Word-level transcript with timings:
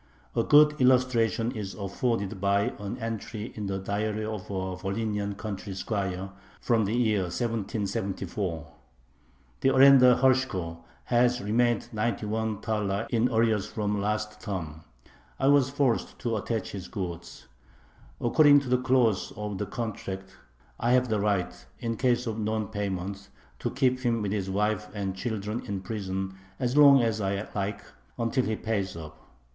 A 0.35 0.41
good 0.41 0.81
illustration 0.81 1.51
is 1.51 1.75
afforded 1.75 2.41
by 2.41 2.73
an 2.79 2.97
entry 2.97 3.53
in 3.55 3.67
the 3.67 3.77
diary 3.77 4.25
of 4.25 4.45
a 4.49 4.75
Volhynian 4.75 5.37
country 5.37 5.75
squire, 5.75 6.31
from 6.59 6.85
the 6.85 6.95
year 6.95 7.21
1774: 7.25 8.65
The 9.59 9.69
arendar 9.69 10.15
Hershko 10.15 10.79
has 11.03 11.39
remained 11.39 11.93
ninety 11.93 12.25
one 12.25 12.61
thaler 12.61 13.05
in 13.11 13.29
arrears 13.29 13.67
from 13.67 14.01
last 14.01 14.41
term. 14.41 14.81
I 15.39 15.49
was 15.49 15.69
forced 15.69 16.17
to 16.17 16.35
attach 16.35 16.71
his 16.71 16.87
goods. 16.87 17.45
According 18.19 18.61
to 18.61 18.69
the 18.69 18.79
clause 18.81 19.31
of 19.37 19.59
the 19.59 19.67
contract 19.67 20.35
I 20.79 20.93
have 20.93 21.09
the 21.09 21.19
right, 21.19 21.63
in 21.77 21.95
case 21.95 22.25
of 22.25 22.39
non 22.39 22.69
payment, 22.69 23.29
to 23.59 23.69
keep 23.69 23.99
him 23.99 24.23
with 24.23 24.31
his 24.31 24.49
wife 24.49 24.89
and 24.95 25.15
children 25.15 25.63
in 25.67 25.81
prison 25.81 26.33
as 26.59 26.75
long 26.75 27.03
as 27.03 27.21
I 27.21 27.47
like, 27.53 27.83
until 28.17 28.45
he 28.45 28.55
pays 28.55 28.97
up. 28.97 29.29